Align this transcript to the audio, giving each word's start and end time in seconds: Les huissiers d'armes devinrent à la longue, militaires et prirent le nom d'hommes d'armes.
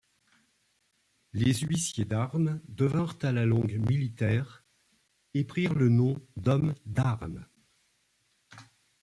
Les 1.33 1.53
huissiers 1.61 2.05
d'armes 2.05 2.59
devinrent 2.67 3.19
à 3.21 3.31
la 3.31 3.45
longue, 3.45 3.77
militaires 3.87 4.63
et 5.35 5.43
prirent 5.43 5.75
le 5.75 5.89
nom 5.89 6.17
d'hommes 6.37 6.73
d'armes. 6.87 7.45